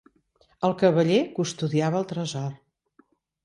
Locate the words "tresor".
2.15-2.51